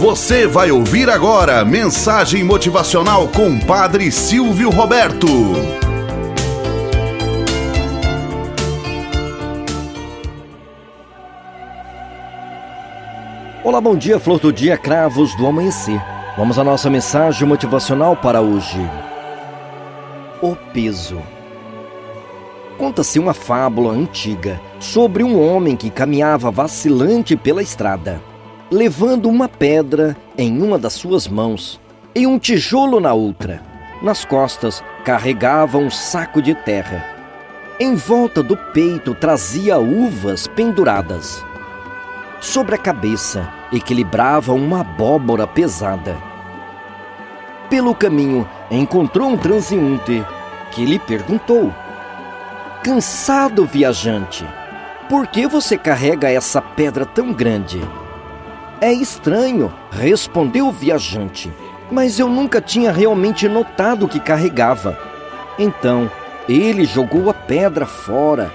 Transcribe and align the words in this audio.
Você 0.00 0.46
vai 0.46 0.70
ouvir 0.70 1.10
agora 1.10 1.62
mensagem 1.62 2.42
motivacional 2.42 3.28
com 3.28 3.60
Padre 3.60 4.10
Silvio 4.10 4.70
Roberto. 4.70 5.26
Olá, 13.62 13.78
bom 13.78 13.94
dia, 13.94 14.18
flor 14.18 14.40
do 14.40 14.50
dia, 14.50 14.78
cravos 14.78 15.36
do 15.36 15.46
amanhecer. 15.46 16.00
Vamos 16.34 16.58
à 16.58 16.64
nossa 16.64 16.88
mensagem 16.88 17.46
motivacional 17.46 18.16
para 18.16 18.40
hoje. 18.40 18.80
O 20.40 20.56
peso. 20.72 21.20
Conta-se 22.78 23.18
uma 23.18 23.34
fábula 23.34 23.92
antiga 23.92 24.58
sobre 24.78 25.22
um 25.22 25.38
homem 25.38 25.76
que 25.76 25.90
caminhava 25.90 26.50
vacilante 26.50 27.36
pela 27.36 27.62
estrada 27.62 28.29
levando 28.70 29.28
uma 29.28 29.48
pedra 29.48 30.16
em 30.38 30.62
uma 30.62 30.78
das 30.78 30.92
suas 30.92 31.26
mãos 31.26 31.80
e 32.14 32.26
um 32.26 32.38
tijolo 32.38 33.00
na 33.00 33.12
outra. 33.12 33.60
Nas 34.00 34.24
costas 34.24 34.82
carregava 35.04 35.76
um 35.76 35.90
saco 35.90 36.40
de 36.40 36.54
terra. 36.54 37.04
Em 37.80 37.94
volta 37.94 38.42
do 38.42 38.56
peito 38.56 39.14
trazia 39.14 39.78
uvas 39.78 40.46
penduradas. 40.46 41.44
Sobre 42.40 42.76
a 42.76 42.78
cabeça 42.78 43.52
equilibrava 43.72 44.52
uma 44.52 44.80
abóbora 44.80 45.46
pesada. 45.46 46.16
Pelo 47.68 47.94
caminho 47.94 48.48
encontrou 48.70 49.28
um 49.28 49.36
transeunte 49.36 50.24
que 50.70 50.84
lhe 50.84 50.98
perguntou: 50.98 51.74
Cansado 52.82 53.66
viajante, 53.66 54.46
por 55.08 55.26
que 55.26 55.46
você 55.46 55.76
carrega 55.76 56.30
essa 56.30 56.62
pedra 56.62 57.04
tão 57.04 57.32
grande? 57.32 57.80
É 58.82 58.90
estranho, 58.90 59.70
respondeu 59.90 60.68
o 60.68 60.72
viajante, 60.72 61.52
mas 61.90 62.18
eu 62.18 62.30
nunca 62.30 62.62
tinha 62.62 62.90
realmente 62.90 63.46
notado 63.46 64.08
que 64.08 64.18
carregava. 64.18 64.98
Então, 65.58 66.10
ele 66.48 66.86
jogou 66.86 67.28
a 67.28 67.34
pedra 67.34 67.84
fora 67.84 68.50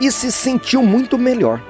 e 0.00 0.10
se 0.10 0.32
sentiu 0.32 0.82
muito 0.82 1.16
melhor. 1.16 1.60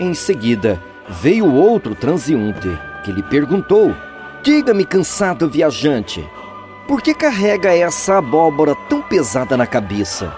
Em 0.00 0.14
seguida, 0.14 0.82
veio 1.08 1.54
outro 1.54 1.94
transeunte 1.94 2.68
que 3.04 3.12
lhe 3.12 3.22
perguntou: 3.22 3.94
Diga-me, 4.42 4.84
cansado 4.84 5.48
viajante, 5.48 6.28
por 6.88 7.00
que 7.00 7.14
carrega 7.14 7.72
essa 7.72 8.18
abóbora 8.18 8.74
tão 8.88 9.00
pesada 9.00 9.56
na 9.56 9.64
cabeça? 9.66 10.36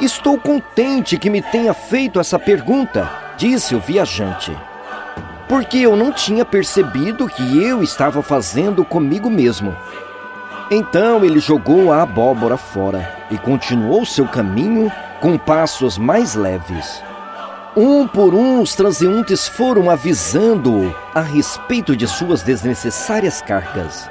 Estou 0.00 0.36
contente 0.36 1.16
que 1.16 1.30
me 1.30 1.40
tenha 1.40 1.72
feito 1.72 2.18
essa 2.18 2.40
pergunta, 2.40 3.08
disse 3.38 3.76
o 3.76 3.78
viajante 3.78 4.52
porque 5.52 5.80
eu 5.80 5.94
não 5.94 6.10
tinha 6.10 6.46
percebido 6.46 7.28
que 7.28 7.62
eu 7.62 7.82
estava 7.82 8.22
fazendo 8.22 8.82
comigo 8.86 9.28
mesmo. 9.28 9.76
Então 10.70 11.22
ele 11.22 11.38
jogou 11.38 11.92
a 11.92 12.00
abóbora 12.00 12.56
fora 12.56 13.06
e 13.30 13.36
continuou 13.36 14.06
seu 14.06 14.26
caminho 14.26 14.90
com 15.20 15.36
passos 15.36 15.98
mais 15.98 16.34
leves. 16.34 17.02
Um 17.76 18.08
por 18.08 18.32
um, 18.32 18.62
os 18.62 18.74
transeuntes 18.74 19.46
foram 19.46 19.90
avisando-o 19.90 20.96
a 21.14 21.20
respeito 21.20 21.94
de 21.94 22.08
suas 22.08 22.42
desnecessárias 22.42 23.42
cargas. 23.42 24.08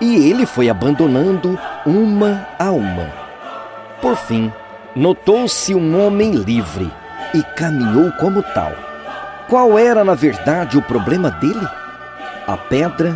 E 0.00 0.28
ele 0.28 0.46
foi 0.46 0.68
abandonando 0.68 1.56
uma 1.86 2.44
a 2.58 2.72
uma. 2.72 3.08
Por 4.02 4.16
fim, 4.16 4.52
notou-se 4.96 5.72
um 5.76 6.04
homem 6.04 6.32
livre 6.32 6.90
e 7.32 7.40
caminhou 7.54 8.10
como 8.18 8.42
tal. 8.42 8.93
Qual 9.48 9.78
era, 9.78 10.02
na 10.02 10.14
verdade, 10.14 10.78
o 10.78 10.82
problema 10.82 11.30
dele? 11.30 11.68
A 12.46 12.56
pedra? 12.56 13.14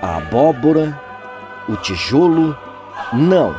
A 0.00 0.16
abóbora? 0.16 0.98
O 1.68 1.76
tijolo? 1.76 2.56
Não, 3.12 3.54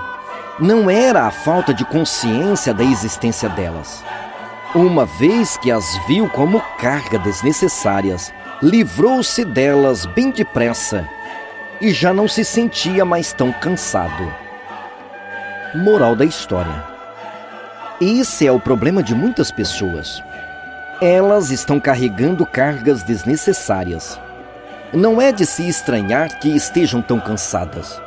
não 0.60 0.90
era 0.90 1.28
a 1.28 1.32
falta 1.32 1.72
de 1.72 1.86
consciência 1.86 2.74
da 2.74 2.84
existência 2.84 3.48
delas. 3.48 4.04
Uma 4.74 5.06
vez 5.06 5.56
que 5.58 5.72
as 5.72 5.86
viu 6.08 6.28
como 6.30 6.60
carga 6.80 7.20
desnecessárias, 7.20 8.34
livrou-se 8.60 9.46
delas 9.46 10.08
bem 10.08 10.32
depressa 10.32 11.08
e 11.80 11.92
já 11.92 12.12
não 12.12 12.28
se 12.28 12.44
sentia 12.44 13.06
mais 13.06 13.34
tão 13.34 13.52
cansado. 13.52 14.34
Moral 15.76 16.16
da 16.16 16.26
história: 16.26 16.84
Esse 18.02 18.48
é 18.48 18.52
o 18.52 18.60
problema 18.60 19.04
de 19.04 19.14
muitas 19.14 19.52
pessoas 19.52 20.24
elas 21.04 21.52
estão 21.52 21.82
carregando 21.82 22.46
cargas 22.46 23.04
desnecessárias. 23.04 24.18
Não 24.94 25.22
é 25.22 25.34
de 25.34 25.46
se 25.46 25.68
estranhar 25.68 26.40
que 26.40 26.48
estejam 26.48 27.02
tão 27.02 27.20
cansadas. 27.20 28.02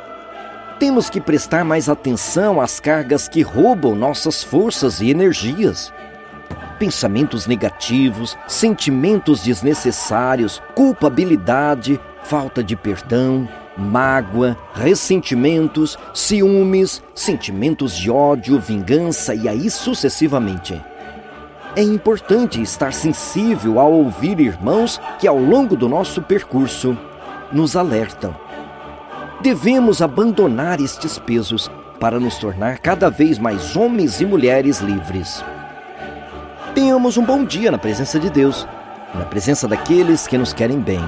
Temos 0.79 1.07
que 1.07 1.21
prestar 1.21 1.63
mais 1.63 1.89
atenção 1.89 2.59
às 2.59 2.79
cargas 2.79 3.27
que 3.27 3.43
roubam 3.43 3.93
nossas 3.95 4.43
forças 4.43 4.99
e 4.99 5.11
energias. 5.11 5.93
Pensamentos 6.79 7.45
negativos, 7.45 8.35
sentimentos 8.47 9.41
desnecessários, 9.41 10.59
culpabilidade, 10.73 11.99
falta 12.23 12.63
de 12.63 12.75
perdão, 12.75 13.47
mágoa, 13.77 14.57
ressentimentos, 14.73 15.99
ciúmes, 16.15 17.03
sentimentos 17.13 17.95
de 17.95 18.09
ódio, 18.09 18.59
vingança 18.59 19.35
e 19.35 19.47
aí 19.47 19.69
sucessivamente. 19.69 20.81
É 21.77 21.81
importante 21.83 22.59
estar 22.59 22.91
sensível 22.91 23.79
ao 23.79 23.93
ouvir 23.93 24.39
irmãos 24.39 24.99
que, 25.19 25.27
ao 25.27 25.37
longo 25.37 25.75
do 25.75 25.87
nosso 25.87 26.23
percurso, 26.23 26.97
nos 27.51 27.75
alertam. 27.75 28.35
Devemos 29.41 30.01
abandonar 30.01 30.81
estes 30.81 31.19
pesos 31.19 31.69
para 31.99 32.19
nos 32.19 32.39
tornar 32.39 32.79
cada 32.79 33.11
vez 33.11 33.37
mais 33.37 33.75
homens 33.75 34.19
e 34.19 34.25
mulheres 34.25 34.79
livres. 34.79 35.45
Tenhamos 36.73 37.15
um 37.15 37.23
bom 37.23 37.45
dia 37.45 37.69
na 37.69 37.77
presença 37.77 38.19
de 38.19 38.31
Deus, 38.31 38.67
na 39.13 39.25
presença 39.25 39.67
daqueles 39.67 40.25
que 40.25 40.35
nos 40.35 40.53
querem 40.53 40.79
bem. 40.79 41.07